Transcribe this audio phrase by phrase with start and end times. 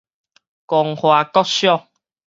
[0.65, 1.91] 光華國小